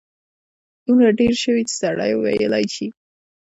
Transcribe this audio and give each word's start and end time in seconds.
دومره 0.85 1.09
ډېر 1.19 1.33
شوي 1.43 1.63
چې 1.69 1.73
سړی 1.81 2.11
ویلای 2.21 2.65
شي. 2.75 2.87